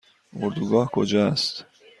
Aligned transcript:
اردوگاه 0.35 0.89
کجا 0.91 1.19
است؟ 1.27 1.65